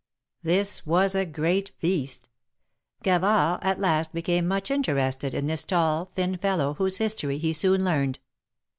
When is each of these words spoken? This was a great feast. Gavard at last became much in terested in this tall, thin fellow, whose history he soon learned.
This 0.41 0.83
was 0.83 1.13
a 1.13 1.27
great 1.27 1.73
feast. 1.77 2.27
Gavard 3.03 3.59
at 3.61 3.77
last 3.79 4.13
became 4.13 4.47
much 4.47 4.71
in 4.71 4.81
terested 4.81 5.35
in 5.35 5.45
this 5.45 5.63
tall, 5.63 6.09
thin 6.15 6.37
fellow, 6.39 6.73
whose 6.73 6.97
history 6.97 7.37
he 7.37 7.53
soon 7.53 7.85
learned. 7.85 8.17